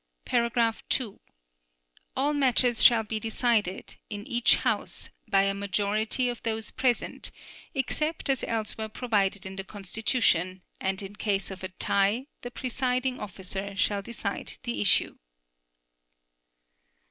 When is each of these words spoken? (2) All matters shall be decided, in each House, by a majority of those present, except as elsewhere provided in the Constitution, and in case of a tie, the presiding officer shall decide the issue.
(2) 0.25 1.19
All 2.17 2.33
matters 2.33 2.81
shall 2.81 3.03
be 3.03 3.19
decided, 3.19 3.97
in 4.09 4.25
each 4.27 4.55
House, 4.55 5.11
by 5.27 5.43
a 5.43 5.53
majority 5.53 6.27
of 6.27 6.41
those 6.41 6.71
present, 6.71 7.29
except 7.75 8.27
as 8.27 8.43
elsewhere 8.47 8.89
provided 8.89 9.45
in 9.45 9.57
the 9.57 9.63
Constitution, 9.63 10.63
and 10.79 11.03
in 11.03 11.15
case 11.17 11.51
of 11.51 11.61
a 11.63 11.67
tie, 11.69 12.25
the 12.41 12.49
presiding 12.49 13.19
officer 13.19 13.75
shall 13.75 14.01
decide 14.01 14.53
the 14.63 14.81
issue. 14.81 15.19